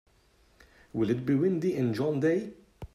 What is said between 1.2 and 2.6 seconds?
be windy in John Day?